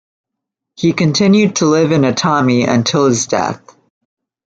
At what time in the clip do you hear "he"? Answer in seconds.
0.77-0.93